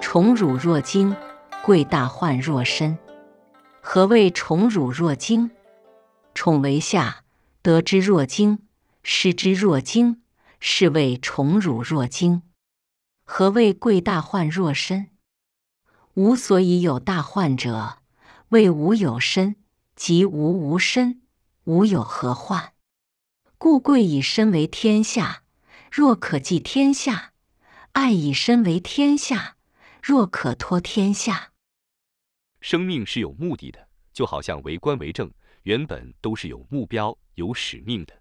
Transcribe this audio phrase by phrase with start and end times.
[0.00, 1.16] 宠辱若惊，
[1.64, 2.98] 贵大患若身。
[3.80, 5.50] 何谓宠辱若惊？
[6.34, 7.22] 宠为下，
[7.62, 8.58] 得之若惊，
[9.02, 10.20] 失之若惊，
[10.60, 12.42] 是谓宠辱若惊。
[13.24, 15.11] 何谓贵大患若身？
[16.14, 17.98] 吾所以有大患者，
[18.50, 19.56] 谓吾有身，
[19.96, 21.22] 即吾无身，
[21.64, 22.74] 吾有何患？
[23.56, 25.44] 故贵以身为天下，
[25.90, 27.32] 若可寄天下；
[27.92, 29.56] 爱以身为天下。
[30.02, 31.52] 若可托天下，
[32.60, 38.12] 生命是有目的的，就好像为官为政，原本都是有目标、有使命的。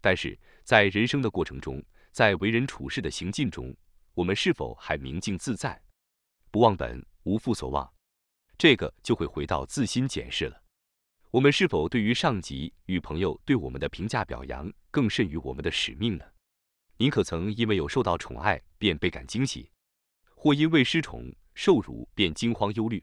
[0.00, 3.76] 但是在人生的过程中，在为人处事的行进中，
[4.14, 5.80] 我们是否还明镜自在，
[6.50, 7.92] 不忘本，无负所望？
[8.58, 10.62] 这个就会回到自心检视了。
[11.30, 16.24] 我们是否对于上级与朋友对我们的评价表扬，更甚于我们的使命呢？
[16.98, 19.70] 您可曾因为有受到宠爱，便倍感惊喜？
[20.34, 23.02] 或因为失宠受辱便惊慌忧虑，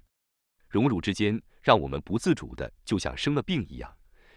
[0.67, 3.93] 荣辱之间让我们不自主的就像生了病一样，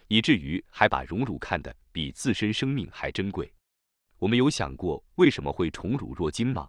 [0.09, 3.53] 以至于还把荣辱看得比自身生命还珍贵。
[4.19, 6.69] 我们有想过为什么会宠辱若惊吗？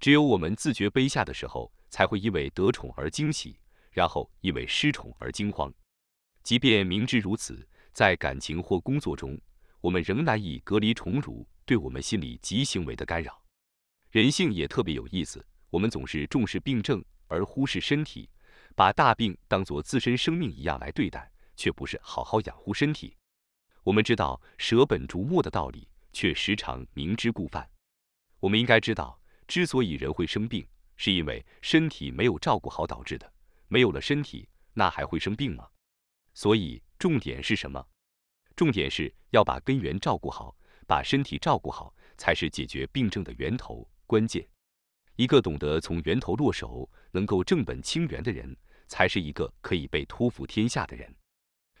[0.00, 3.58] 只有我们自觉卑下的时候，才会因为得宠而惊喜，
[3.90, 5.72] 然后因为失宠而惊慌。
[6.42, 9.38] 即便明知如此，在感情或工作中，
[9.80, 13.42] 我们仍难以隔离宠辱对我们心理及行为的干扰。
[14.10, 15.44] 人性也特别有意思。
[15.68, 18.28] 我们总是重视病症而忽视身体，
[18.74, 23.16] 把大病当作自身生命一样来对待，却不是好好养护身体。
[23.84, 27.70] 我们知道舍本逐末的道理，却时常明知故犯。
[28.40, 30.66] 我们应该知道，之所以人会生病，
[31.02, 33.32] 是因为身体没有照顾好导致的。
[33.68, 35.66] 没有了身体，那还会生病吗？
[36.34, 37.82] 所以重点是什么？
[38.54, 40.54] 重点是要把根源照顾好，
[40.86, 44.46] 把身体照顾好，才是解决病症的源头关键。
[45.16, 48.54] 一个懂得从源头落手、能够正本清源的人，
[48.86, 51.10] 才是一个可以被托付天下的人。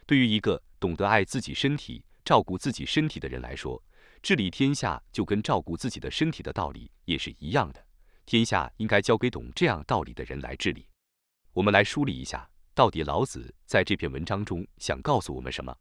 [0.06, 3.82] 对于一个懂得爱自己身体、照顾自己身体的人来说，
[4.22, 7.84] 治理天下就跟照顾自己的身体的道理也是一样的。
[8.26, 10.86] 天下应该交给懂这样道理的人来治理。
[11.52, 15.76] 我们来梳理一下，到底老子在这篇文章中想告诉我们什么？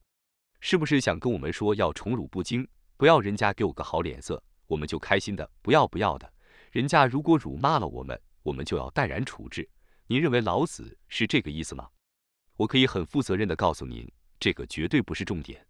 [0.59, 2.67] 是不是想跟我们说要宠辱不惊，
[2.97, 6.31] 不要人家给我个好脸色，我们就开心的不要不要的？
[6.71, 9.67] 人家如果辱骂了我们，我们就要淡然处置。
[10.07, 11.87] 您认为老子是这个意思吗？
[12.57, 15.65] 我可以很负责任的告诉您，这个绝对不是重点。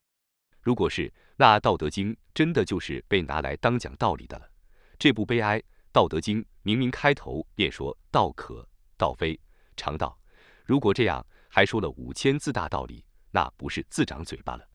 [0.62, 4.50] 如果是，那《道德经》真的就是被拿来当讲道理的了。
[4.97, 5.59] 这部悲哀，
[5.91, 8.67] 《道德经》明明开头便说“道可
[8.97, 9.39] 道非
[9.75, 10.19] 常道”，
[10.66, 14.67] 如果这样还说了五千字大道理，那不是自长嘴巴了。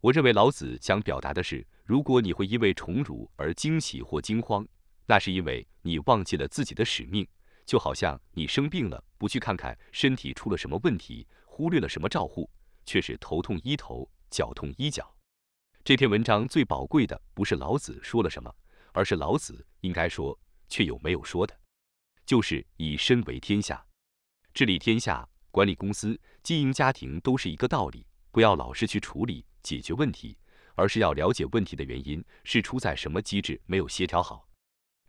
[0.00, 4.66] 我认为老子想表达的是，如果你会因为宠辱而惊喜或惊慌。
[5.08, 7.24] 那是因为你忘记了自己的使命，
[7.64, 12.50] 就好像你生病了，不去看看身体出了什么问题，忽略了什么照护，
[12.84, 15.14] 却是头痛医头，脚痛医脚。
[15.84, 18.52] 这篇文章最宝贵的不是老子说了什么，
[18.96, 20.38] 而是老子应该说
[20.70, 21.54] 却有没有说的，
[22.24, 23.84] 就是以身为天下，
[24.54, 28.06] 治理天下、管理公司、经营家庭都是一个道理。
[28.30, 30.38] 不要老是去处理解决问题，
[30.76, 34.48] 而是要了解问题的原因是出在什么机制没有协调好。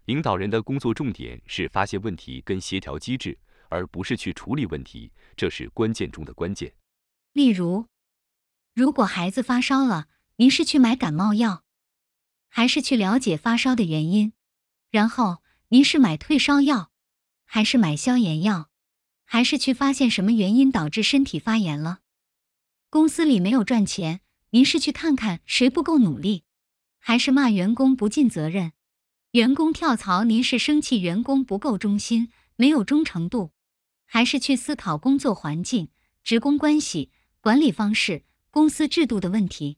[0.04, 3.40] 领导人的工作重点是发现问题跟协调机制，
[3.70, 6.74] 而不是去处理问题，这是关键中的关键。
[7.32, 7.88] 例如，
[8.74, 11.64] 如果孩子发烧了，您是去买感冒药，
[12.58, 14.34] 还是去了解发烧的原因？
[14.90, 16.90] 然后您是买退烧药，
[17.46, 18.72] 还是买消炎药，
[19.26, 22.00] 还是去发现什么原因导致身体发炎了？
[22.90, 26.46] 公司里没有赚钱，您是去看看谁不够努力，
[26.98, 28.72] 还是骂员工不尽责任？
[29.34, 33.52] 员工跳槽，您是生气员工不够忠心、没有忠诚度，
[34.08, 35.90] 还是去思考工作环境、
[36.24, 39.78] 职工关系、管理方式、公司制度的问题？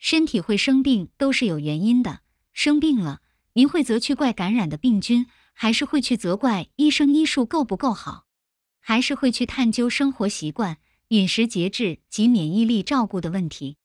[0.00, 2.20] 身体会生病都是有原因的，
[2.54, 3.20] 生病了，
[3.52, 8.24] 您会责去怪感染的病菌，还是会去责怪医生医术够不够好，
[8.80, 13.76] 还是会去探究生活习惯、饮食节制及免疫力照顾的问题？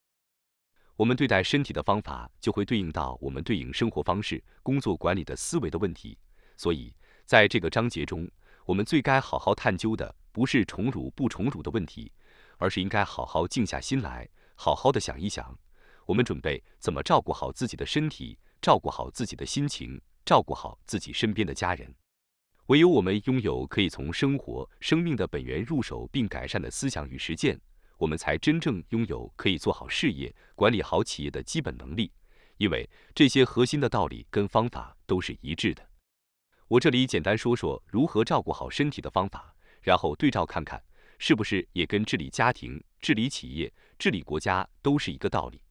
[0.95, 6.17] 我们对待身体的方法，就会对应到我们对应生活方式、工作管理的思维的问题。
[6.55, 6.93] 所以，
[7.25, 8.25] 在这个章节中，
[8.65, 12.09] 我们最该好好探究的，不是宠辱不宠辱的问题，
[12.57, 15.59] 而是应该好好静下心来，好好的想一想，
[16.05, 21.93] 我们准备怎么照顾好自己的身体，照顾好自己的心情，照顾好自己身边的家人。
[22.67, 27.59] 唯有我们拥有可以从生活、生命的本源入手并改善的思想与实践，
[27.97, 32.11] 我们才真正拥有可以做好事业、管理好企业的基本能力。
[32.57, 35.87] 因为这些核心的道理跟方法都是一致的。
[36.67, 40.81] 我这里简单说说如何照顾好身体的方法，然后对照看看，
[41.19, 45.61] 是不是也跟治理家庭、治理企业、治理国家都是一个道理。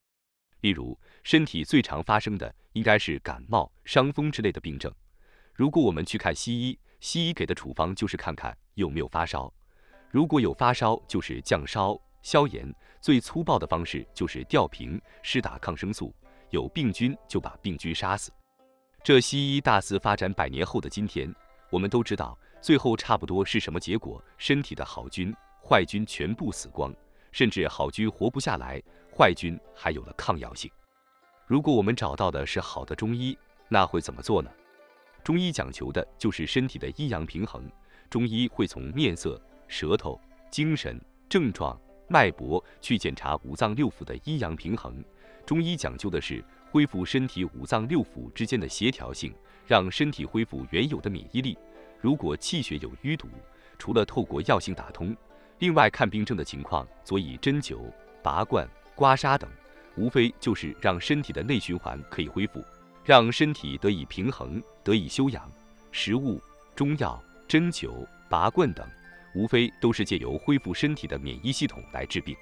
[0.64, 4.90] 例如，身体最常发生的应该是感冒、伤风之类的病症。
[5.52, 9.52] 如果我们去看西医，西医给的处方就是看看有没有发烧，
[10.10, 16.14] 如果有发烧，就是降烧消炎，最粗暴的方式就是吊瓶施打抗生素，
[16.48, 18.32] 有病菌就把病菌杀死。
[19.02, 21.30] 这西医大肆发展百年后的今天，
[21.68, 25.30] 我们都知道最后差不多是什么结果：身体的好菌、
[25.62, 26.90] 坏菌全部死光，
[27.32, 28.82] 甚至好菌活不下来，
[29.16, 30.68] 坏菌还有了抗药性。
[31.46, 33.36] 如果我们找到的是好的中医，
[33.68, 34.50] 那会怎么做呢？
[35.22, 37.70] 中医讲求的就是身体的阴阳平衡。
[38.10, 40.20] 中医会从面色、舌头、
[40.50, 45.02] 精神、症状、脉搏去检查五脏六腑的阴阳平衡。
[45.46, 49.32] 中医讲究的是恢复身体五脏六腑之间的协调性，
[49.66, 51.56] 让身体恢复原有的免疫力。
[52.00, 53.28] 如果气血有淤堵，
[53.78, 55.16] 除了透过药性打通，
[55.58, 57.78] 另外看病症的情况，所以针灸、
[58.22, 59.48] 拔罐、刮痧等，
[59.96, 62.64] 无非就是让身体的内循环可以恢复。
[63.04, 65.50] 让身体得以平衡，得以休养。
[65.92, 66.40] 食物、
[66.74, 68.88] 中药、针灸、拔罐等，
[69.34, 72.34] 无非都是借由恢复身体的免疫系统来治病。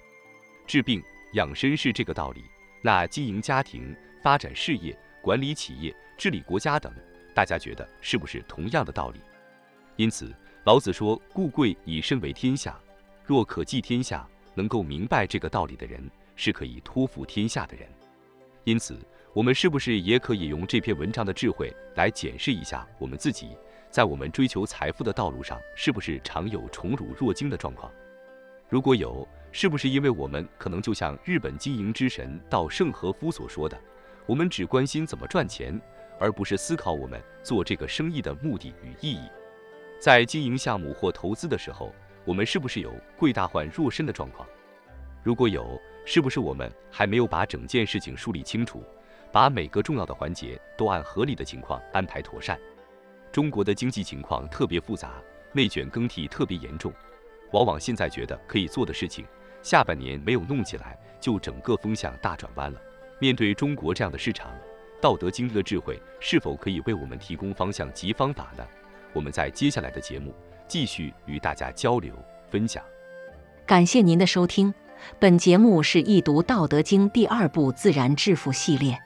[0.66, 1.02] 治病
[1.32, 2.44] 养生是这个道理，
[2.80, 6.92] 那经营家庭、发展事业、管理企业、治理国家等，
[7.34, 9.20] 大家觉得是不是同样的道理？
[9.96, 10.32] 因此，
[10.64, 12.78] 老子说：“故贵以身为天下。”
[13.26, 17.88] 若可寄天下，能够明白这个道理的人，是可以托付天下的人。
[18.64, 18.98] 因此。
[19.34, 23.56] 我们是不是也可以用这篇文章的智慧来检视一下我们自己，
[23.90, 27.90] 在我们追求财富的道路上，是不是常有宠辱若惊的状况？
[28.68, 33.80] 如果有，是不是因为我们可能就像日本经营之神稻盛和夫所说的，
[34.26, 35.80] 我们只关心怎么赚钱，
[36.20, 39.30] 而不是思考我们做这个生意的目的与意义？
[39.98, 41.90] 在经营项目或投资的时候，
[42.26, 44.46] 我们是不是有贵大患若身的状况？
[45.22, 48.82] 如果有，是不是我们还没有把整件事情梳理清楚？
[49.30, 52.58] 把每个重要的环节都按合理的情况安排妥善。
[53.30, 55.14] 中国的经济情况特别复杂，
[55.52, 56.92] 内卷更替特别严重，
[57.52, 59.24] 往往现在觉得可以做的事情，
[59.62, 62.80] 下半年没有弄起来，就整个风向大转弯了。
[63.18, 64.50] 面对中国这样的市场，
[65.00, 68.66] 《道德经》的智慧是否可以为我们提供方向及方法呢？
[69.14, 70.34] 我们在接下来的节目
[70.68, 72.14] 继续与大家交流
[72.50, 72.84] 分享。
[73.64, 74.74] 感谢您的收听，
[75.18, 78.98] 本节目是易读《道德经》第二部自然致富系列。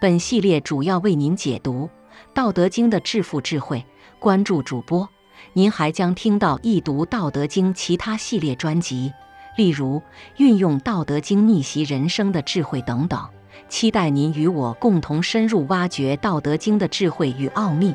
[0.00, 1.86] 本系列主要为您解读
[2.32, 3.84] 《道德经》的致富智慧。
[4.18, 5.08] 关注主播，
[5.52, 9.12] 您还将听到易读《道德经》其他系列专辑，
[9.56, 10.00] 例如
[10.38, 13.20] 运用《道德经》逆袭人生的智慧等等。
[13.68, 17.94] 期待您与我共同深入挖掘《道德经》的智慧与奥秘。